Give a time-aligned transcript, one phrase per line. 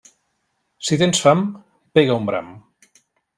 [0.87, 1.43] Si tens fam,
[1.99, 2.49] pega un bram.